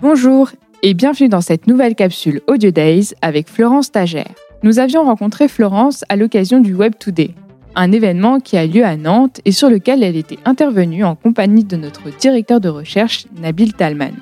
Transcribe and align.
Bonjour 0.00 0.50
et 0.84 0.94
bienvenue 0.94 1.28
dans 1.28 1.40
cette 1.40 1.66
nouvelle 1.66 1.96
capsule 1.96 2.40
Audio 2.46 2.70
Days 2.70 3.14
avec 3.20 3.48
Florence 3.48 3.86
Stagiaire. 3.86 4.30
Nous 4.62 4.78
avions 4.78 5.02
rencontré 5.02 5.48
Florence 5.48 6.04
à 6.08 6.14
l'occasion 6.14 6.60
du 6.60 6.72
Web 6.72 6.92
Today, 7.00 7.32
un 7.74 7.90
événement 7.90 8.38
qui 8.38 8.56
a 8.56 8.64
lieu 8.64 8.84
à 8.84 8.96
Nantes 8.96 9.40
et 9.44 9.50
sur 9.50 9.68
lequel 9.68 10.04
elle 10.04 10.14
était 10.14 10.38
intervenue 10.44 11.02
en 11.02 11.16
compagnie 11.16 11.64
de 11.64 11.76
notre 11.76 12.16
directeur 12.16 12.60
de 12.60 12.68
recherche 12.68 13.26
Nabil 13.42 13.72
Talman. 13.72 14.12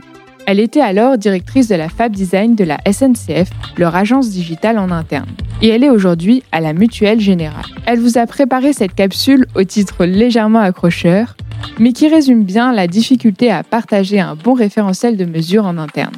Elle 0.47 0.61
était 0.61 0.81
alors 0.81 1.19
directrice 1.19 1.69
de 1.69 1.75
la 1.75 1.91
Fab 1.91 2.11
Design 2.11 2.55
de 2.55 2.65
la 2.65 2.79
SNCF, 2.91 3.51
leur 3.77 3.95
agence 3.97 4.31
digitale 4.31 4.79
en 4.79 4.91
interne. 4.91 5.29
Et 5.61 5.69
elle 5.69 5.85
est 5.85 5.91
aujourd'hui 5.91 6.43
à 6.53 6.61
la 6.61 6.73
Mutuelle 6.73 7.21
Générale. 7.21 7.67
Elle 7.85 8.01
vous 8.01 8.17
a 8.17 8.25
préparé 8.25 8.73
cette 8.73 8.95
capsule 8.95 9.45
au 9.55 9.65
titre 9.65 10.07
légèrement 10.07 10.61
accrocheur, 10.61 11.37
mais 11.79 11.93
qui 11.93 12.09
résume 12.09 12.45
bien 12.45 12.73
la 12.73 12.87
difficulté 12.87 13.51
à 13.51 13.63
partager 13.63 14.21
un 14.21 14.35
bon 14.35 14.55
référentiel 14.55 15.17
de 15.17 15.25
mesure 15.25 15.65
en 15.65 15.79
interne. 15.79 16.15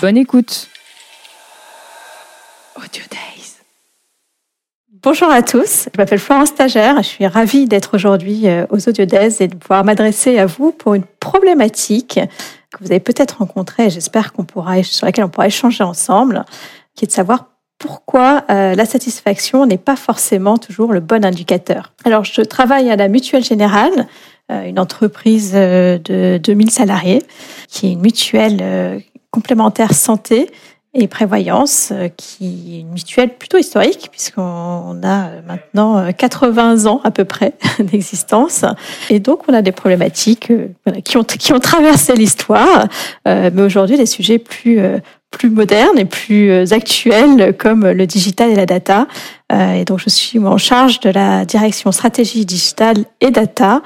Bonne 0.00 0.16
écoute 0.16 0.68
Audio 2.76 3.02
Days. 3.10 3.56
Bonjour 5.02 5.30
à 5.30 5.42
tous, 5.42 5.88
je 5.92 5.98
m'appelle 5.98 6.18
Florence 6.18 6.50
Stagiaire, 6.50 6.96
je 6.98 7.08
suis 7.08 7.26
ravie 7.26 7.66
d'être 7.66 7.94
aujourd'hui 7.94 8.48
euh, 8.48 8.66
aux 8.70 8.88
Audio 8.88 9.04
Days 9.04 9.36
et 9.40 9.48
de 9.48 9.56
pouvoir 9.56 9.84
m'adresser 9.84 10.38
à 10.38 10.46
vous 10.46 10.72
pour 10.72 10.94
une 10.94 11.04
problématique 11.20 12.20
que 12.72 12.78
vous 12.84 12.90
avez 12.90 13.00
peut-être 13.00 13.38
rencontrée, 13.38 13.90
j'espère 13.90 14.32
qu'on 14.32 14.44
pourra, 14.44 14.82
sur 14.82 15.06
laquelle 15.06 15.24
on 15.24 15.28
pourra 15.28 15.48
échanger 15.48 15.84
ensemble, 15.84 16.44
qui 16.94 17.04
est 17.04 17.08
de 17.08 17.12
savoir 17.12 17.48
pourquoi 17.78 18.44
euh, 18.48 18.74
la 18.76 18.84
satisfaction 18.84 19.66
n'est 19.66 19.76
pas 19.76 19.96
forcément 19.96 20.56
toujours 20.56 20.92
le 20.92 21.00
bon 21.00 21.24
indicateur. 21.24 21.92
Alors, 22.04 22.24
je 22.24 22.40
travaille 22.42 22.90
à 22.90 22.96
la 22.96 23.08
Mutuelle 23.08 23.44
Générale, 23.44 24.06
une 24.50 24.78
entreprise 24.78 25.52
de 25.52 26.38
2000 26.42 26.70
salariés, 26.70 27.22
qui 27.68 27.86
est 27.86 27.92
une 27.92 28.00
mutuelle 28.00 29.02
complémentaire 29.30 29.94
santé 29.94 30.50
et 30.94 31.08
prévoyance, 31.08 31.90
euh, 31.90 32.08
qui 32.08 32.76
est 32.76 32.80
une 32.80 32.90
mutuelle 32.90 33.34
plutôt 33.34 33.56
historique, 33.56 34.08
puisqu'on 34.10 35.00
a 35.02 35.40
maintenant 35.46 36.12
80 36.12 36.84
euh, 36.86 36.88
ans 36.88 37.00
à 37.02 37.10
peu 37.10 37.24
près 37.24 37.54
d'existence. 37.78 38.64
Et 39.08 39.18
donc, 39.18 39.48
on 39.48 39.54
a 39.54 39.62
des 39.62 39.72
problématiques 39.72 40.50
euh, 40.50 41.00
qui, 41.02 41.16
ont, 41.16 41.24
qui 41.24 41.52
ont 41.54 41.60
traversé 41.60 42.14
l'histoire, 42.14 42.88
mais 43.24 43.62
aujourd'hui, 43.62 43.96
des 43.96 44.06
sujets 44.06 44.38
plus, 44.38 44.80
plus 45.32 45.50
modernes 45.50 45.98
et 45.98 46.04
plus 46.04 46.72
actuels, 46.72 47.56
comme 47.58 47.90
le 47.90 48.06
digital 48.06 48.50
et 48.50 48.54
la 48.54 48.66
data. 48.66 49.08
Et 49.52 49.84
donc, 49.84 49.98
je 49.98 50.08
suis 50.08 50.38
en 50.38 50.58
charge 50.58 51.00
de 51.00 51.10
la 51.10 51.44
direction 51.44 51.90
stratégie 51.90 52.46
digitale 52.46 53.04
et 53.20 53.32
data, 53.32 53.82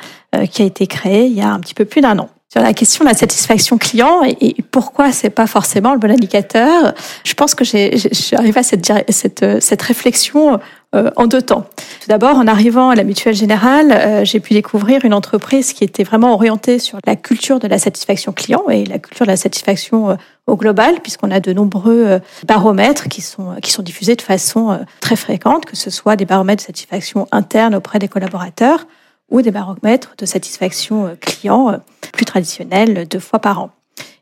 qui 0.50 0.60
a 0.62 0.64
été 0.66 0.86
créée 0.86 1.26
il 1.26 1.32
y 1.32 1.40
a 1.40 1.50
un 1.50 1.60
petit 1.60 1.74
peu 1.74 1.86
plus 1.86 2.02
d'un 2.02 2.18
an 2.18 2.28
sur 2.56 2.62
la 2.62 2.72
question 2.72 3.04
de 3.04 3.10
la 3.10 3.14
satisfaction 3.14 3.76
client 3.76 4.22
et, 4.24 4.56
pourquoi 4.70 5.12
c'est 5.12 5.28
pas 5.28 5.46
forcément 5.46 5.92
le 5.92 5.98
bon 5.98 6.10
indicateur. 6.10 6.94
Je 7.22 7.34
pense 7.34 7.54
que 7.54 7.66
j'ai, 7.66 7.98
arrivée 8.32 8.60
à 8.60 8.62
cette, 8.62 8.90
cette, 9.10 9.60
cette 9.60 9.82
réflexion 9.82 10.58
euh, 10.94 11.10
en 11.16 11.26
deux 11.26 11.42
temps. 11.42 11.66
Tout 12.00 12.08
d'abord, 12.08 12.36
en 12.36 12.46
arrivant 12.46 12.88
à 12.88 12.94
la 12.94 13.04
Mutuelle 13.04 13.34
Générale, 13.34 13.92
euh, 13.92 14.24
j'ai 14.24 14.40
pu 14.40 14.54
découvrir 14.54 15.04
une 15.04 15.12
entreprise 15.12 15.74
qui 15.74 15.84
était 15.84 16.02
vraiment 16.02 16.32
orientée 16.32 16.78
sur 16.78 16.98
la 17.04 17.14
culture 17.14 17.58
de 17.58 17.68
la 17.68 17.78
satisfaction 17.78 18.32
client 18.32 18.62
et 18.70 18.86
la 18.86 18.98
culture 18.98 19.26
de 19.26 19.30
la 19.30 19.36
satisfaction 19.36 20.10
euh, 20.10 20.14
au 20.46 20.56
global, 20.56 21.00
puisqu'on 21.02 21.30
a 21.32 21.40
de 21.40 21.52
nombreux 21.52 22.20
baromètres 22.46 23.08
qui 23.08 23.20
sont, 23.20 23.56
qui 23.60 23.72
sont 23.72 23.82
diffusés 23.82 24.14
de 24.14 24.22
façon 24.22 24.78
très 25.00 25.16
fréquente, 25.16 25.66
que 25.66 25.76
ce 25.76 25.90
soit 25.90 26.14
des 26.14 26.24
baromètres 26.24 26.62
de 26.62 26.66
satisfaction 26.66 27.26
interne 27.32 27.74
auprès 27.74 27.98
des 27.98 28.06
collaborateurs, 28.06 28.86
ou 29.30 29.42
des 29.42 29.50
baromètres 29.50 30.14
de 30.18 30.26
satisfaction 30.26 31.06
euh, 31.06 31.14
client 31.20 31.70
euh, 31.70 31.76
plus 32.12 32.24
traditionnels 32.24 33.06
deux 33.08 33.18
fois 33.18 33.38
par 33.38 33.60
an. 33.60 33.70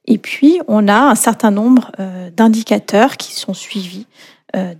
Et 0.06 0.18
puis, 0.18 0.60
on 0.68 0.88
a 0.88 0.98
un 0.98 1.14
certain 1.14 1.50
nombre 1.50 1.90
euh, 1.98 2.30
d'indicateurs 2.30 3.16
qui 3.16 3.32
sont 3.34 3.54
suivis 3.54 4.06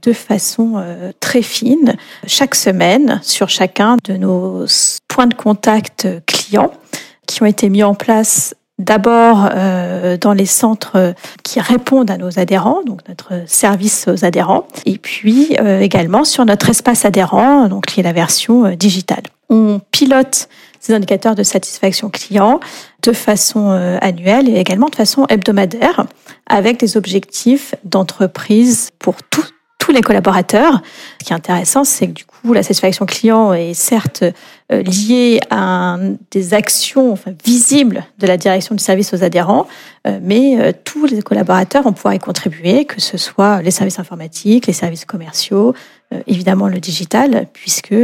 de 0.02 0.12
façon 0.12 0.80
très 1.19 1.42
fine 1.42 1.96
chaque 2.28 2.55
semaine 2.55 3.19
sur 3.24 3.48
chacun 3.48 3.96
de 4.05 4.12
nos 4.12 4.67
points 5.08 5.27
de 5.27 5.34
contact 5.34 6.06
clients 6.27 6.70
qui 7.27 7.42
ont 7.42 7.46
été 7.46 7.68
mis 7.70 7.83
en 7.83 7.96
place 7.96 8.55
d'abord 8.78 9.48
dans 10.20 10.33
les 10.33 10.46
centres 10.46 11.12
qui 11.42 11.58
répondent 11.58 12.12
à 12.12 12.18
nos 12.18 12.39
adhérents, 12.39 12.83
donc 12.86 13.01
notre 13.08 13.33
service 13.46 14.07
aux 14.07 14.24
adhérents, 14.24 14.68
et 14.86 14.96
puis 14.96 15.57
également 15.80 16.23
sur 16.23 16.45
notre 16.45 16.70
espace 16.70 17.05
adhérent, 17.05 17.67
donc 17.67 17.86
qui 17.86 17.98
est 17.98 18.05
la 18.05 18.12
version 18.12 18.77
digitale 18.77 19.24
on 19.55 19.80
pilote 19.90 20.48
ces 20.84 20.92
indicateurs 20.92 21.34
de 21.34 21.42
satisfaction 21.42 22.11
client 22.11 22.61
de 23.02 23.12
façon 23.12 23.70
euh, 23.70 23.96
annuelle 24.02 24.50
et 24.50 24.56
également 24.56 24.89
de 24.89 24.95
façon 24.95 25.24
hebdomadaire 25.30 26.05
avec 26.46 26.78
des 26.78 26.98
objectifs 26.98 27.74
d'entreprise 27.84 28.90
pour 28.98 29.17
tous 29.22 29.45
les 29.92 30.02
collaborateurs. 30.02 30.83
Ce 31.20 31.27
qui 31.27 31.33
est 31.33 31.36
intéressant, 31.36 31.84
c'est 31.84 32.08
que 32.08 32.12
du 32.12 32.24
coup, 32.24 32.52
la 32.52 32.62
satisfaction 32.62 33.06
client 33.06 33.52
est 33.52 33.74
certes 33.74 34.24
euh, 34.72 34.83
liée 34.83 35.40
à 35.50 35.96
des 36.30 36.52
actions 36.52 37.18
visibles 37.45 38.05
de 38.18 38.27
la 38.27 38.36
direction 38.36 38.74
du 38.74 38.83
service 38.83 39.14
aux 39.14 39.22
adhérents, 39.22 39.66
euh, 40.06 40.18
mais 40.22 40.74
tous 40.84 41.06
les 41.06 41.22
collaborateurs 41.22 41.83
vont 41.83 41.92
pouvoir 41.92 42.14
y 42.14 42.18
contribuer, 42.18 42.84
que 42.84 43.01
ce 43.01 43.16
soit 43.16 43.62
les 43.62 43.70
services 43.70 43.98
informatiques, 43.98 44.66
les 44.66 44.72
services 44.74 45.05
commerciaux, 45.06 45.74
évidemment 46.27 46.68
le 46.68 46.78
digital, 46.78 47.46
puisque 47.52 47.95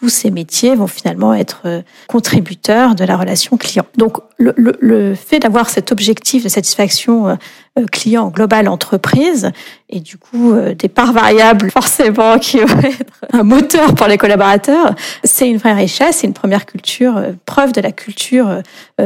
tous 0.00 0.08
ces 0.08 0.30
métiers 0.30 0.74
vont 0.74 0.86
finalement 0.86 1.34
être 1.34 1.62
euh, 1.66 1.82
contributeurs 2.08 2.94
de 2.94 3.04
la 3.04 3.18
relation 3.18 3.58
client. 3.58 3.84
Donc 3.98 4.16
le, 4.38 4.54
le, 4.56 4.74
le 4.80 5.14
fait 5.14 5.40
d'avoir 5.40 5.68
cet 5.68 5.92
objectif 5.92 6.42
de 6.42 6.48
satisfaction 6.48 7.28
euh, 7.28 7.34
euh, 7.78 7.84
client 7.86 8.28
global 8.28 8.66
entreprise 8.68 9.50
et 9.90 10.00
du 10.00 10.16
coup 10.16 10.54
des 10.78 10.88
parts 10.88 11.12
variables 11.12 11.70
forcément 11.70 12.38
qui 12.38 12.58
vont 12.58 12.78
être 12.82 13.26
un 13.32 13.42
moteur 13.42 13.94
pour 13.94 14.06
les 14.06 14.16
collaborateurs, 14.16 14.94
c'est 15.22 15.48
une 15.50 15.58
vraie 15.58 15.74
richesse, 15.74 16.18
c'est 16.18 16.26
une 16.26 16.32
première 16.32 16.64
culture, 16.64 17.20
preuve 17.44 17.72
de 17.72 17.80
la 17.80 17.92
culture 17.92 18.62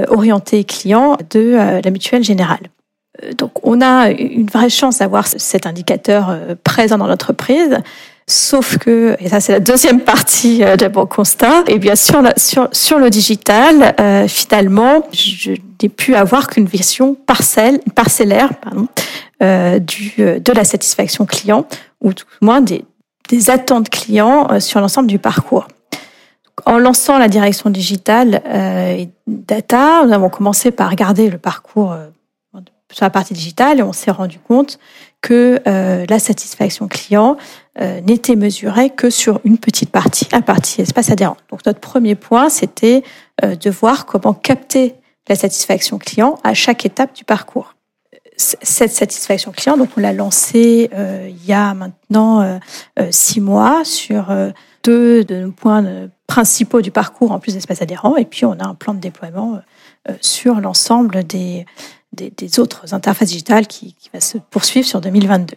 orientée 0.09 0.65
client 0.65 1.17
de 1.31 1.81
la 1.83 1.91
mutuelle 1.91 2.23
générale. 2.23 2.71
Donc 3.39 3.67
on 3.67 3.81
a 3.81 4.11
une 4.11 4.47
vraie 4.47 4.69
chance 4.69 4.99
d'avoir 4.99 5.27
cet 5.27 5.67
indicateur 5.67 6.39
présent 6.65 6.99
dans 6.99 7.07
l'entreprise. 7.07 7.79
Sauf 8.27 8.79
que, 8.79 9.17
et 9.21 9.29
ça 9.29 9.41
c'est 9.41 9.53
la 9.53 9.61
deuxième 9.61 10.01
partie 10.01 10.65
euh, 10.65 10.77
de 10.77 10.89
mon 10.89 11.05
constat, 11.05 11.63
et 11.67 11.79
bien 11.79 11.95
sûr 11.95 12.23
sur, 12.39 12.69
sur 12.73 12.99
le 12.99 13.11
digital, 13.11 13.95
euh, 14.01 14.27
finalement, 14.27 15.07
je 15.13 15.53
n'ai 15.83 15.89
pu 15.91 16.15
avoir 16.15 16.49
qu'une 16.49 16.65
vision 16.65 17.15
parcelle, 17.15 17.81
parcellaire 17.95 18.55
pardon, 18.55 18.89
euh, 19.43 19.79
du, 19.79 20.15
de 20.17 20.53
la 20.53 20.65
satisfaction 20.65 21.27
client, 21.27 21.67
ou 22.01 22.15
tout 22.15 22.25
moins 22.41 22.63
des, 22.63 22.87
des 23.29 23.51
attentes 23.51 23.91
clients 23.91 24.59
sur 24.59 24.81
l'ensemble 24.81 25.09
du 25.09 25.19
parcours. 25.19 25.69
En 26.65 26.79
lançant 26.79 27.19
la 27.19 27.29
direction 27.29 27.69
digitale 27.69 28.41
et 28.47 29.09
data, 29.27 30.05
nous 30.07 30.13
avons 30.13 30.31
commencé 30.31 30.71
par 30.71 30.89
regarder 30.89 31.29
le 31.29 31.37
parcours 31.37 31.95
sur 32.95 33.05
la 33.05 33.11
partie 33.11 33.35
digitale 33.35 33.81
et 33.81 33.83
on 33.83 33.93
s'est 33.93 34.11
rendu 34.11 34.39
compte 34.39 34.79
que 35.21 35.61
euh, 35.67 36.05
la 36.09 36.19
satisfaction 36.19 36.87
client 36.87 37.37
euh, 37.81 38.01
n'était 38.03 38.37
mesurée 38.37 38.91
que 38.91 39.11
sur 39.11 39.41
une 39.45 39.59
petite 39.59 39.91
partie, 39.91 40.29
la 40.31 40.43
partie 40.43 40.83
espace 40.83 41.11
adhérent. 41.11 41.37
Donc 41.51 41.67
notre 41.67 41.81
premier 41.81 42.15
point, 42.15 42.49
c'était 42.51 43.03
euh, 43.43 43.57
de 43.57 43.71
voir 43.71 44.07
comment 44.07 44.35
capter 44.35 44.95
la 45.29 45.35
satisfaction 45.35 45.99
client 45.99 46.39
à 46.45 46.55
chaque 46.55 46.85
étape 46.85 47.15
du 47.15 47.25
parcours. 47.25 47.75
Cette 48.37 48.93
satisfaction 48.93 49.51
client, 49.53 49.77
donc 49.77 49.91
on 49.97 50.01
l'a 50.01 50.13
lancée 50.13 50.91
il 50.93 51.47
y 51.47 51.53
a 51.53 51.73
maintenant 51.73 52.59
six 53.11 53.41
mois 53.41 53.85
sur 53.85 54.35
deux 54.83 55.23
de 55.23 55.37
nos 55.37 55.53
points 55.53 56.09
principaux 56.27 56.83
du 56.83 56.91
parcours 56.91 57.31
en 57.31 57.39
plus 57.39 57.55
d'espace 57.55 57.81
adhérent, 57.81 58.17
et 58.17 58.25
puis 58.25 58.45
on 58.45 58.55
a 58.55 58.67
un 58.67 58.75
plan 58.75 58.93
de 58.93 58.99
déploiement 58.99 59.61
sur 60.21 60.61
l'ensemble 60.61 61.23
des 61.23 61.65
des, 62.15 62.61
autres 62.61 62.95
interfaces 62.95 63.29
digitales 63.29 63.67
qui, 63.67 63.95
qui, 63.95 64.11
va 64.13 64.21
se 64.21 64.39
poursuivre 64.39 64.87
sur 64.87 65.01
2022. 65.01 65.57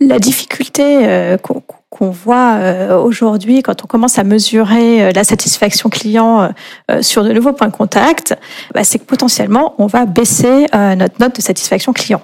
La 0.00 0.18
difficulté 0.18 1.06
euh, 1.06 1.38
qu'on 1.38 1.62
voit 2.00 2.54
euh, 2.54 2.98
aujourd'hui 2.98 3.62
quand 3.62 3.84
on 3.84 3.86
commence 3.86 4.18
à 4.18 4.24
mesurer 4.24 5.02
euh, 5.02 5.12
la 5.14 5.24
satisfaction 5.24 5.88
client 5.88 6.52
sur 7.00 7.24
de 7.24 7.32
nouveaux 7.32 7.52
points 7.52 7.68
de 7.68 7.72
contact, 7.72 8.36
bah, 8.74 8.84
c'est 8.84 8.98
que 8.98 9.04
potentiellement 9.04 9.74
on 9.78 9.86
va 9.86 10.06
baisser 10.06 10.66
notre 10.72 11.20
note 11.20 11.36
de 11.36 11.40
satisfaction 11.40 11.92
client. 11.92 12.22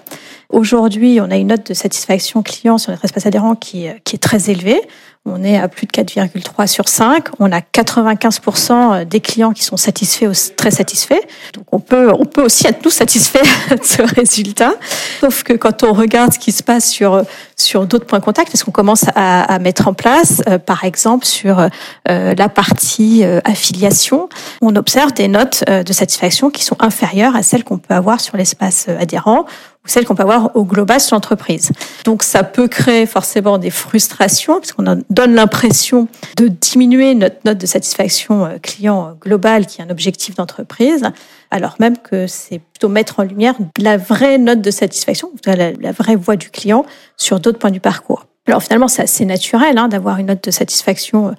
Aujourd'hui, 0.51 1.19
on 1.21 1.31
a 1.31 1.37
une 1.37 1.49
note 1.49 1.67
de 1.67 1.75
satisfaction 1.75 2.43
client 2.43 2.77
sur 2.77 2.91
notre 2.91 3.05
espace 3.05 3.27
adhérent 3.27 3.55
qui, 3.55 3.87
qui 4.05 4.17
est 4.17 4.19
très 4.19 4.51
élevée. 4.51 4.81
On 5.25 5.45
est 5.45 5.57
à 5.57 5.69
plus 5.69 5.87
de 5.87 5.93
4,3 5.93 6.67
sur 6.67 6.89
5. 6.89 7.29
On 7.39 7.53
a 7.53 7.61
95% 7.61 9.05
des 9.05 9.21
clients 9.21 9.53
qui 9.53 9.63
sont 9.63 9.77
satisfaits 9.77 10.27
ou 10.27 10.33
très 10.57 10.73
satisfaits. 10.73 11.21
Donc 11.55 11.65
on 11.71 11.79
peut, 11.79 12.11
on 12.13 12.25
peut 12.25 12.43
aussi 12.43 12.67
être 12.67 12.85
nous 12.85 12.91
satisfaits 12.91 13.39
de 13.71 13.85
ce 13.85 14.03
résultat. 14.03 14.75
Sauf 15.21 15.45
que 15.45 15.53
quand 15.53 15.85
on 15.85 15.93
regarde 15.93 16.33
ce 16.33 16.41
qui 16.41 16.51
se 16.51 16.65
passe 16.65 16.91
sur, 16.91 17.23
sur 17.57 17.87
d'autres 17.87 18.05
points 18.05 18.19
de 18.19 18.25
contact, 18.25 18.53
est-ce 18.53 18.65
qu'on 18.65 18.73
commence 18.73 19.05
à, 19.15 19.43
à, 19.43 19.59
mettre 19.63 19.89
en 19.89 19.95
place, 19.95 20.43
euh, 20.49 20.59
par 20.59 20.85
exemple, 20.85 21.25
sur 21.25 21.59
euh, 21.61 21.69
la 22.07 22.49
partie 22.49 23.25
euh, 23.25 23.41
affiliation, 23.45 24.29
on 24.61 24.77
observe 24.77 25.13
des 25.13 25.29
notes 25.29 25.65
de 25.69 25.93
satisfaction 25.93 26.51
qui 26.51 26.65
sont 26.65 26.77
inférieures 26.81 27.37
à 27.37 27.43
celles 27.43 27.65
qu'on 27.65 27.79
peut 27.79 27.95
avoir 27.95 28.21
sur 28.21 28.37
l'espace 28.37 28.89
adhérent 28.89 29.47
ou 29.85 29.89
celle 29.89 30.05
qu'on 30.05 30.15
peut 30.15 30.23
avoir 30.23 30.55
au 30.55 30.65
global 30.65 31.01
sur 31.01 31.17
l'entreprise. 31.17 31.73
Donc 32.05 32.23
ça 32.23 32.45
peut 32.45 32.69
créer 32.69 33.07
forcément 33.07 33.59
des 33.59 33.71
frustrations 33.71 34.61
puisqu'on 34.61 35.03
donne 35.11 35.35
l'impression 35.35 36.07
de 36.37 36.49
diminuer 36.49 37.15
notre 37.15 37.37
note 37.45 37.59
de 37.59 37.67
satisfaction 37.67 38.49
client 38.63 39.17
global 39.21 39.67
qui 39.67 39.81
est 39.81 39.85
un 39.85 39.91
objectif 39.91 40.37
d'entreprise, 40.37 41.03
alors 41.51 41.77
même 41.81 41.99
que 41.99 42.27
c'est 42.27 42.59
plutôt 42.59 42.89
mettre 42.89 43.19
en 43.21 43.25
lumière 43.25 43.55
la 43.79 43.97
vraie 43.97 44.39
note 44.39 44.61
de 44.61 44.71
satisfaction, 44.71 45.31
la 45.47 45.93
vraie 45.93 46.17
voix 46.17 46.37
du 46.37 46.51
client 46.51 46.85
sur 47.17 47.41
d'autres 47.41 47.59
points 47.59 47.71
du 47.71 47.81
parcours. 47.81 48.27
Alors 48.53 48.63
finalement, 48.63 48.89
c'est 48.89 49.01
assez 49.01 49.25
naturel 49.25 49.79
hein, 49.79 49.89
d'avoir 49.89 50.19
une 50.19 50.27
note 50.27 50.45
de 50.45 50.51
satisfaction 50.51 51.29
euh, 51.29 51.33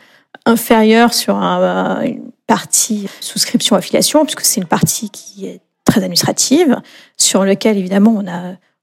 inférieure 0.48 1.14
sur 1.14 1.36
un, 1.36 2.02
une 2.02 2.32
partie 2.48 3.08
souscription 3.20 3.76
affiliation, 3.76 4.26
puisque 4.26 4.42
c'est 4.42 4.60
une 4.60 4.68
partie 4.68 5.12
qui 5.12 5.46
est 5.46 5.62
très 5.86 6.00
administrative, 6.02 6.76
sur 7.16 7.46
lequel 7.46 7.78
évidemment 7.78 8.24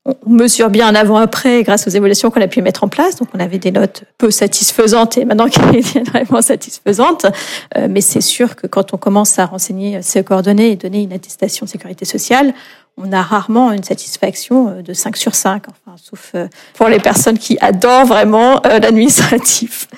on 0.04 0.30
mesure 0.30 0.70
bien 0.70 0.94
avant-après 0.94 1.64
grâce 1.64 1.88
aux 1.88 1.90
évolutions 1.90 2.30
qu'on 2.30 2.40
a 2.40 2.46
pu 2.46 2.62
mettre 2.62 2.84
en 2.84 2.88
place. 2.88 3.16
Donc, 3.16 3.30
on 3.34 3.40
avait 3.40 3.58
des 3.58 3.72
notes 3.72 4.04
peu 4.16 4.30
satisfaisantes 4.30 5.18
et 5.18 5.24
maintenant 5.24 5.48
qui 5.48 5.58
deviennent 5.58 6.04
vraiment 6.04 6.40
satisfaisantes. 6.40 7.26
Euh, 7.76 7.88
mais 7.90 8.00
c'est 8.00 8.20
sûr 8.20 8.54
que 8.54 8.68
quand 8.68 8.94
on 8.94 8.96
commence 8.96 9.40
à 9.40 9.46
renseigner 9.46 10.02
ses 10.02 10.22
coordonnées 10.22 10.70
et 10.70 10.76
donner 10.76 11.02
une 11.02 11.12
attestation 11.12 11.66
de 11.66 11.70
sécurité 11.70 12.04
sociale, 12.04 12.54
on 13.02 13.12
a 13.12 13.22
rarement 13.22 13.72
une 13.72 13.82
satisfaction 13.82 14.68
euh, 14.68 14.82
de 14.82 14.92
5 14.92 15.16
sur 15.16 15.34
5, 15.34 15.64
enfin, 15.68 15.96
sauf 15.96 16.32
euh, 16.34 16.46
pour 16.74 16.88
les 16.88 16.98
personnes 16.98 17.38
qui 17.38 17.56
adorent 17.60 18.06
vraiment 18.06 18.64
euh, 18.66 18.78
l'administratif. 18.78 19.88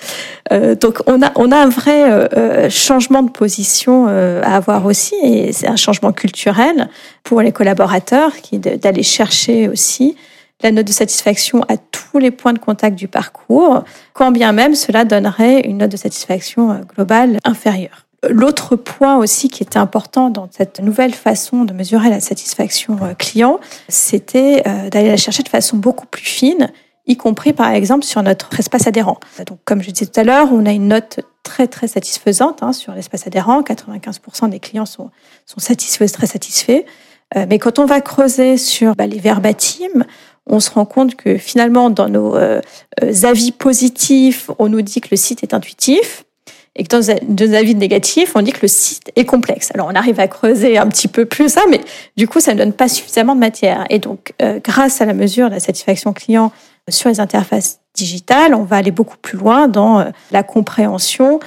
Donc 0.80 0.98
on 1.06 1.22
a, 1.22 1.32
on 1.36 1.50
a 1.50 1.56
un 1.56 1.68
vrai 1.70 2.68
changement 2.68 3.22
de 3.22 3.30
position 3.30 4.06
à 4.06 4.54
avoir 4.54 4.84
aussi, 4.84 5.14
et 5.22 5.50
c'est 5.52 5.68
un 5.68 5.76
changement 5.76 6.12
culturel 6.12 6.90
pour 7.22 7.40
les 7.40 7.52
collaborateurs, 7.52 8.36
qui 8.36 8.58
d'aller 8.58 9.02
chercher 9.02 9.68
aussi 9.68 10.14
la 10.62 10.70
note 10.70 10.86
de 10.86 10.92
satisfaction 10.92 11.62
à 11.68 11.78
tous 11.78 12.18
les 12.18 12.30
points 12.30 12.52
de 12.52 12.58
contact 12.58 12.96
du 12.96 13.08
parcours, 13.08 13.84
quand 14.12 14.30
bien 14.30 14.52
même 14.52 14.74
cela 14.74 15.06
donnerait 15.06 15.60
une 15.60 15.78
note 15.78 15.92
de 15.92 15.96
satisfaction 15.96 16.82
globale 16.94 17.38
inférieure. 17.44 18.04
L'autre 18.28 18.76
point 18.76 19.16
aussi 19.16 19.48
qui 19.48 19.64
était 19.64 19.78
important 19.78 20.30
dans 20.30 20.48
cette 20.50 20.78
nouvelle 20.78 21.12
façon 21.12 21.64
de 21.64 21.72
mesurer 21.72 22.08
la 22.08 22.20
satisfaction 22.20 22.96
euh, 23.02 23.14
client, 23.14 23.58
c'était 23.88 24.62
euh, 24.66 24.90
d'aller 24.90 25.08
la 25.08 25.16
chercher 25.16 25.42
de 25.42 25.48
façon 25.48 25.76
beaucoup 25.76 26.06
plus 26.06 26.22
fine, 26.22 26.70
y 27.08 27.16
compris 27.16 27.52
par 27.52 27.70
exemple 27.70 28.04
sur 28.04 28.22
notre 28.22 28.60
espace 28.60 28.86
adhérent. 28.86 29.18
Donc, 29.48 29.58
comme 29.64 29.82
je 29.82 29.90
disais 29.90 30.06
tout 30.06 30.20
à 30.20 30.22
l'heure, 30.22 30.48
on 30.52 30.66
a 30.66 30.70
une 30.70 30.86
note 30.86 31.18
très 31.42 31.66
très 31.66 31.88
satisfaisante 31.88 32.62
hein, 32.62 32.72
sur 32.72 32.94
l'espace 32.94 33.26
adhérent. 33.26 33.60
95% 33.62 34.50
des 34.50 34.60
clients 34.60 34.86
sont, 34.86 35.10
sont 35.44 35.58
satisfaits, 35.58 36.06
très 36.12 36.28
satisfaits. 36.28 36.84
Euh, 37.36 37.46
mais 37.48 37.58
quand 37.58 37.80
on 37.80 37.86
va 37.86 38.00
creuser 38.00 38.56
sur 38.56 38.94
bah, 38.94 39.08
les 39.08 39.18
verbatims, 39.18 40.04
on 40.46 40.60
se 40.60 40.70
rend 40.70 40.84
compte 40.84 41.16
que 41.16 41.38
finalement, 41.38 41.90
dans 41.90 42.08
nos 42.08 42.36
avis 43.22 43.52
positifs, 43.52 44.50
on 44.58 44.68
nous 44.68 44.82
dit 44.82 45.00
que 45.00 45.08
le 45.10 45.16
site 45.16 45.42
est 45.42 45.54
intuitif 45.54 46.24
et 46.74 46.84
que 46.84 46.88
dans 46.88 47.18
deux 47.28 47.54
avis 47.54 47.74
négatifs, 47.74 48.32
on 48.34 48.42
dit 48.42 48.52
que 48.52 48.62
le 48.62 48.68
site 48.68 49.12
est 49.14 49.24
complexe. 49.24 49.70
Alors 49.74 49.88
on 49.90 49.94
arrive 49.94 50.18
à 50.20 50.28
creuser 50.28 50.78
un 50.78 50.88
petit 50.88 51.08
peu 51.08 51.26
plus 51.26 51.50
ça, 51.50 51.60
mais 51.68 51.80
du 52.16 52.26
coup 52.26 52.40
ça 52.40 52.54
ne 52.54 52.58
donne 52.58 52.72
pas 52.72 52.88
suffisamment 52.88 53.34
de 53.34 53.40
matière. 53.40 53.84
Et 53.90 53.98
donc 53.98 54.32
euh, 54.40 54.58
grâce 54.62 55.00
à 55.00 55.04
la 55.04 55.14
mesure 55.14 55.48
de 55.48 55.54
la 55.54 55.60
satisfaction 55.60 56.12
client 56.12 56.50
sur 56.88 57.10
les 57.10 57.20
interfaces 57.20 57.80
digitales, 57.94 58.54
on 58.54 58.64
va 58.64 58.76
aller 58.76 58.90
beaucoup 58.90 59.18
plus 59.18 59.36
loin 59.36 59.68
dans 59.68 60.00
euh, 60.00 60.04
la 60.30 60.42
compréhension 60.42 61.40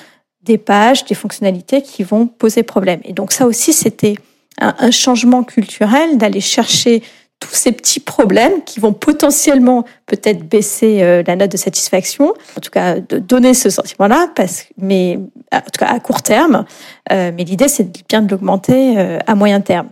des 0.43 0.59
pages, 0.59 1.05
des 1.05 1.15
fonctionnalités 1.15 1.81
qui 1.81 2.03
vont 2.03 2.27
poser 2.27 2.61
problème. 2.61 2.99
Et 3.03 3.13
donc 3.13 3.31
ça 3.31 3.47
aussi 3.47 3.73
c'était 3.73 4.15
un 4.57 4.89
changement 4.89 5.43
culturel 5.43 6.17
d'aller 6.17 6.39
chercher 6.39 7.03
tous 7.39 7.53
ces 7.53 7.71
petits 7.71 7.99
problèmes 7.99 8.63
qui 8.63 8.79
vont 8.79 8.93
potentiellement 8.93 9.85
peut-être 10.05 10.47
baisser 10.47 11.01
euh, 11.01 11.23
la 11.25 11.35
note 11.35 11.51
de 11.51 11.57
satisfaction, 11.57 12.33
en 12.57 12.61
tout 12.61 12.71
cas 12.71 12.99
de 12.99 13.19
donner 13.19 13.53
ce 13.53 13.69
sentiment-là, 13.69 14.29
parce 14.35 14.65
mais 14.77 15.19
en 15.51 15.61
tout 15.61 15.79
cas 15.79 15.87
à 15.87 15.99
court 15.99 16.21
terme. 16.21 16.65
Euh, 17.11 17.31
mais 17.35 17.43
l'idée 17.43 17.67
c'est 17.67 17.89
bien 18.07 18.21
de 18.21 18.31
l'augmenter 18.31 18.97
euh, 18.97 19.19
à 19.27 19.35
moyen 19.35 19.61
terme. 19.61 19.89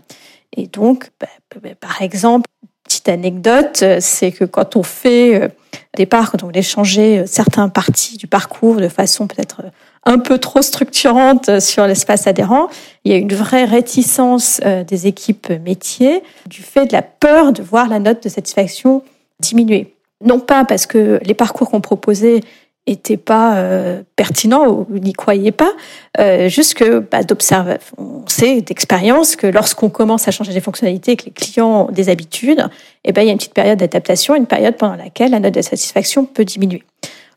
Et 0.56 0.68
donc, 0.68 1.10
bah, 1.20 1.28
bah, 1.62 1.70
par 1.80 2.02
exemple, 2.02 2.48
petite 2.84 3.10
anecdote, 3.10 3.84
c'est 4.00 4.32
que 4.32 4.46
quand 4.46 4.76
on 4.76 4.84
fait 4.84 5.46
au 5.46 5.98
départ, 5.98 6.32
quand 6.32 6.44
on 6.44 6.48
voulait 6.48 6.62
changer 6.62 7.26
certains 7.26 7.70
parties 7.70 8.18
du 8.18 8.28
parcours 8.28 8.76
de 8.76 8.88
façon 8.88 9.26
peut-être 9.26 9.64
un 10.06 10.20
peu 10.20 10.38
trop 10.38 10.62
structurante 10.62 11.60
sur 11.60 11.88
l'espace 11.88 12.28
adhérent. 12.28 12.68
Il 13.06 13.12
y 13.12 13.16
a 13.16 13.18
une 13.18 13.34
vraie 13.34 13.66
réticence 13.66 14.62
euh, 14.66 14.84
des 14.84 15.08
équipes 15.08 15.50
métiers 15.64 16.24
du 16.48 16.62
fait 16.62 16.86
de 16.86 16.94
la 16.94 17.02
peur 17.02 17.54
de 17.54 17.62
voir 17.62 17.88
la 17.88 18.00
note 18.00 18.24
de 18.24 18.30
satisfaction 18.30 19.04
diminuer. 19.40 19.94
Non 20.24 20.40
pas 20.40 20.66
parce 20.66 20.86
que 20.86 21.20
les 21.24 21.34
parcours 21.34 21.70
qu'on 21.70 21.82
proposait 21.82 22.42
n'étaient 22.88 23.18
pas 23.18 23.56
euh, 23.56 24.04
pertinents 24.16 24.68
ou 24.68 24.86
n'y 24.90 25.14
croyaient 25.14 25.52
pas, 25.52 25.72
euh, 26.20 26.50
juste 26.50 26.74
que 26.74 27.00
bah, 27.00 27.24
d'observer, 27.24 27.78
on 27.98 28.28
sait 28.28 28.62
d'expérience 28.62 29.36
que 29.36 29.48
lorsqu'on 29.48 29.90
commence 29.90 30.28
à 30.28 30.32
changer 30.32 30.54
des 30.54 30.60
fonctionnalités 30.60 31.14
et 31.14 31.16
que 31.16 31.26
les 31.26 31.32
clients 31.32 31.88
ont 31.88 31.92
des 31.92 32.10
habitudes, 32.10 32.68
eh 33.06 33.14
ben, 33.14 33.22
il 33.22 33.28
y 33.28 33.30
a 33.30 33.32
une 33.32 33.38
petite 33.38 33.54
période 33.54 33.80
d'adaptation, 33.80 34.36
une 34.36 34.48
période 34.48 34.76
pendant 34.76 34.96
laquelle 34.96 35.32
la 35.32 35.40
note 35.40 35.54
de 35.54 35.62
satisfaction 35.62 36.26
peut 36.26 36.44
diminuer. 36.44 36.84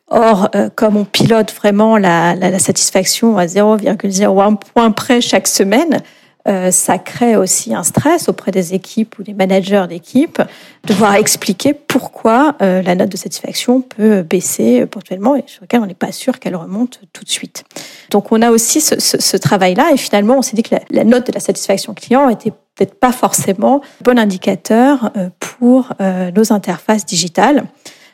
Or, 0.09 0.51
euh, 0.55 0.69
comme 0.75 0.97
on 0.97 1.05
pilote 1.05 1.53
vraiment 1.53 1.97
la, 1.99 2.37
la, 2.37 2.51
la 2.51 2.59
satisfaction 2.61 3.39
à 3.39 3.47
0,01 3.47 4.57
point 4.57 4.93
près 4.93 5.21
chaque 5.21 5.49
semaine, 5.49 6.01
euh, 6.47 6.71
ça 6.71 6.99
crée 6.99 7.35
aussi 7.35 7.75
un 7.75 7.83
stress 7.83 8.29
auprès 8.29 8.53
des 8.53 8.73
équipes 8.73 9.19
ou 9.19 9.25
des 9.25 9.35
managers 9.35 9.87
d'équipe, 9.89 10.41
de 10.85 10.93
devoir 10.93 11.17
expliquer 11.17 11.75
pourquoi 11.75 12.55
euh, 12.63 12.83
la 12.83 12.95
note 12.95 13.09
de 13.09 13.17
satisfaction 13.17 13.81
peut 13.81 14.23
baisser 14.23 14.87
ponctuellement 14.87 15.35
et 15.35 15.43
sur 15.47 15.63
lequel 15.63 15.81
on 15.81 15.87
n'est 15.87 15.95
pas 15.95 16.13
sûr 16.13 16.39
qu'elle 16.39 16.55
remonte 16.55 17.01
tout 17.13 17.25
de 17.25 17.29
suite. 17.31 17.65
Donc 18.11 18.31
on 18.31 18.43
a 18.43 18.53
aussi 18.53 18.81
ce, 18.81 19.01
ce, 19.01 19.21
ce 19.21 19.37
travail-là 19.37 19.91
et 19.93 19.97
finalement 19.97 20.39
on 20.39 20.43
s'est 20.43 20.55
dit 20.55 20.63
que 20.63 20.77
la, 20.77 20.83
la, 20.91 21.03
note 21.03 21.27
de 21.27 21.33
la 21.33 21.41
satisfaction 21.41 21.95
client 21.95 22.29
était 22.29 22.53
peut-être 22.77 22.95
pas 22.95 23.11
forcément 23.11 23.81
bon 24.03 24.17
indicateur 24.17 25.11
pour 25.41 25.95
nos 25.99 26.53
interfaces 26.53 27.07
digitales. 27.07 27.65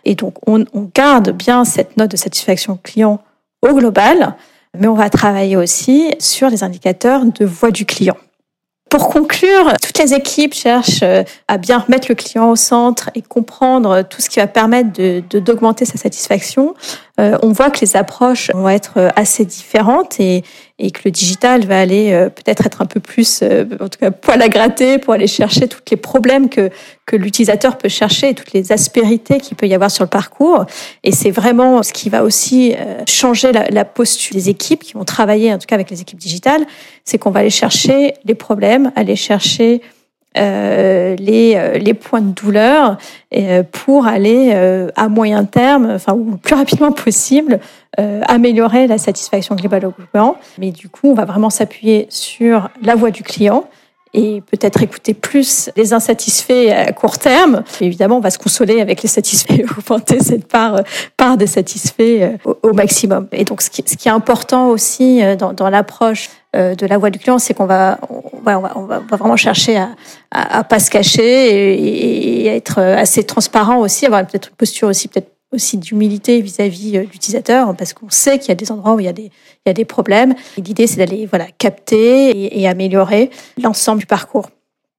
Et 0.05 0.15
donc, 0.15 0.35
on, 0.47 0.65
garde 0.95 1.31
bien 1.31 1.65
cette 1.65 1.97
note 1.97 2.11
de 2.11 2.17
satisfaction 2.17 2.79
client 2.83 3.21
au 3.63 3.75
global, 3.75 4.37
mais 4.79 4.89
on 4.89 4.95
va 4.95 5.11
travailler 5.11 5.57
aussi 5.57 6.15
sur 6.19 6.49
les 6.49 6.65
indicateurs 6.65 7.25
de 7.25 7.45
voix 7.45 7.71
du 7.71 7.87
client. 7.87 8.17
Pour 8.93 9.09
conclure, 9.09 9.73
toutes 9.81 9.99
les 9.99 10.13
équipes 10.13 10.53
cherchent 10.53 11.03
euh, 11.03 11.23
à 11.49 11.57
bien 11.57 11.79
remettre 11.79 12.09
le 12.11 12.15
client 12.15 12.51
au 12.51 12.57
centre 12.57 13.09
et 13.15 13.23
comprendre 13.23 14.03
tout 14.03 14.21
ce 14.21 14.29
qui 14.29 14.39
va 14.39 14.47
permettre 14.47 14.93
de, 14.93 15.23
d'augmenter 15.39 15.87
sa 15.87 15.97
satisfaction. 15.97 16.75
Euh, 17.19 17.39
on 17.43 17.53
voit 17.53 17.71
que 17.71 17.81
les 17.81 17.97
approches 17.97 18.51
vont 18.53 18.69
être 18.69 18.99
euh, 18.99 19.09
assez 19.17 19.47
différentes 19.47 20.21
et, 20.21 20.45
et 20.79 20.91
que 20.91 21.03
le 21.05 21.11
digital 21.11 21.65
va 21.67 21.81
aller 21.81 22.13
euh, 22.13 22.29
peut-être 22.29 22.67
être 22.67 22.83
un 22.83 22.87
peu 22.87 23.01
plus, 23.01 23.41
euh, 23.43 23.65
en 23.81 23.89
tout 23.89 23.99
cas, 23.99 24.11
poil 24.11 24.41
à 24.43 24.49
gratter 24.49 24.99
pour 24.99 25.15
aller 25.15 25.27
chercher 25.27 25.69
tous 25.69 25.81
les 25.91 25.97
problèmes 25.97 26.49
que, 26.49 26.71
que 27.07 27.17
l'utilisateur 27.17 27.79
peut 27.79 27.89
chercher 27.89 28.31
et 28.31 28.35
toutes 28.35 28.53
les 28.53 28.73
aspérités 28.73 29.39
qu'il 29.39 29.57
peut 29.57 29.67
y 29.67 29.75
avoir 29.75 29.91
sur 29.91 30.05
le 30.05 30.11
parcours. 30.11 30.65
Et 31.05 31.13
c'est 31.13 31.31
vraiment 31.31 31.83
ce 31.83 31.93
qui 31.93 32.09
va 32.09 32.25
aussi 32.25 32.75
euh, 32.75 33.03
changer 33.07 33.53
la, 33.53 33.69
la, 33.69 33.85
posture 33.85 34.35
des 34.35 34.49
équipes 34.49 34.83
qui 34.83 34.95
vont 34.95 35.05
travailler, 35.05 35.53
en 35.53 35.59
tout 35.59 35.67
cas 35.67 35.75
avec 35.75 35.91
les 35.91 36.01
équipes 36.01 36.19
digitales, 36.19 36.65
c'est 37.05 37.19
qu'on 37.19 37.31
va 37.31 37.41
aller 37.41 37.51
chercher 37.51 38.15
les 38.25 38.35
problèmes, 38.35 38.93
aller 38.97 39.17
chercher 39.17 39.83
euh, 40.37 41.17
les, 41.17 41.79
les 41.79 41.95
points 41.95 42.21
de 42.21 42.33
douleur 42.33 42.97
pour 43.71 44.07
aller 44.07 44.53
à 44.97 45.09
moyen 45.09 45.45
terme, 45.45 45.93
enfin 45.95 46.13
ou 46.15 46.37
plus 46.37 46.55
rapidement 46.55 46.93
possible, 46.93 47.61
euh, 48.01 48.23
améliorer 48.27 48.87
la 48.87 48.97
satisfaction 48.97 49.55
globale 49.55 49.85
au 49.85 49.91
client. 49.93 50.37
Mais 50.59 50.71
du 50.71 50.89
coup, 50.89 51.09
on 51.11 51.15
va 51.15 51.27
vraiment 51.27 51.51
s'appuyer 51.51 52.07
sur 52.09 52.71
la 52.81 52.95
voix 52.95 53.11
du 53.11 53.23
client 53.23 53.65
et 54.15 54.43
peut-être 54.43 54.83
écouter 54.83 55.15
plus 55.15 55.71
les 55.77 55.93
insatisfaits 55.93 56.71
à 56.71 56.93
court 56.93 57.19
terme. 57.19 57.65
évidemment, 57.81 58.19
on 58.19 58.21
va 58.21 58.31
se 58.31 58.39
consoler 58.39 58.81
avec 58.81 59.03
les 59.03 59.09
satisfaits, 59.09 59.63
augmenter 59.79 60.21
cette 60.21 60.47
part, 60.49 60.81
part 61.17 61.37
des 61.37 61.47
satisfaits 61.47 62.39
euh, 62.47 62.55
au, 62.63 62.73
maximum. 62.73 63.29
Et 63.33 63.45
donc, 63.45 63.63
ce 63.63 63.71
qui, 63.71 63.83
ce 63.87 63.97
qui 63.97 64.09
est 64.09 64.13
important 64.13 64.69
aussi 64.69 65.23
euh, 65.23 65.37
dans, 65.37 65.53
dans 65.53 65.71
l'approche 65.71 66.29
euh, 66.55 66.75
de 66.75 66.87
la 66.87 66.99
voix 66.99 67.11
du 67.11 67.19
client, 67.19 67.39
c'est 67.39 67.55
qu'on 67.55 67.67
va, 67.67 67.99
on 68.47 68.85
va, 68.85 68.99
vraiment 69.11 69.37
chercher 69.37 69.77
à, 69.77 69.91
à, 70.31 70.65
pas 70.65 70.79
se 70.79 70.91
cacher 70.91 71.75
et, 71.75 72.47
être 72.47 72.81
assez 72.81 73.25
transparent 73.25 73.79
aussi, 73.79 74.07
avoir 74.07 74.27
peut-être 74.27 74.51
une 74.51 74.57
posture 74.57 74.89
aussi 74.89 75.09
peut-être 75.09 75.31
aussi 75.53 75.77
d'humilité 75.77 76.41
vis-à-vis 76.41 76.93
de 76.93 77.01
l'utilisateur 77.01 77.75
parce 77.77 77.93
qu'on 77.93 78.11
sait 78.11 78.39
qu'il 78.39 78.49
y 78.49 78.53
a 78.53 78.55
des 78.55 78.73
endroits 78.73 78.95
où 78.95 79.01
il 79.01 79.07
y 79.07 79.09
a 79.09 79.73
des, 79.73 79.85
problèmes. 79.85 80.35
L'idée, 80.57 80.87
c'est 80.87 80.97
d'aller 80.97 81.27
voilà, 81.27 81.47
capter 81.59 82.31
et, 82.31 82.61
et 82.61 82.69
améliorer 82.69 83.31
l'ensemble 83.59 84.01
du 84.01 84.07
parcours. 84.07 84.49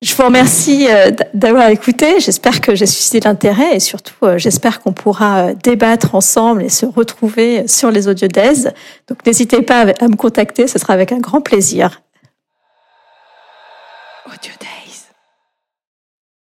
Je 0.04 0.14
vous 0.16 0.24
remercie 0.24 0.88
euh, 0.90 1.12
d'avoir 1.34 1.70
écouté. 1.70 2.20
J'espère 2.20 2.60
que 2.60 2.76
j'ai 2.76 2.86
suscité 2.86 3.22
l'intérêt 3.22 3.78
et 3.78 3.80
surtout, 3.80 4.26
euh, 4.26 4.38
j'espère 4.38 4.82
qu'on 4.82 4.92
pourra 4.92 5.46
euh, 5.46 5.54
débattre 5.64 6.14
ensemble 6.14 6.62
et 6.64 6.68
se 6.68 6.86
retrouver 6.86 7.70
sur 7.70 7.90
les 7.90 8.10
audios 8.10 8.28
d'Aise. 8.28 8.74
Donc, 9.08 9.26
n'hésitez 9.26 9.62
pas 9.62 9.86
à 10.02 10.08
me 10.10 10.18
contacter, 10.18 10.68
ce 10.68 10.78
sera 10.78 10.92
avec 10.92 11.14
un 11.14 11.20
grand 11.20 11.40
plaisir. 11.40 12.02
Audio 14.34 14.73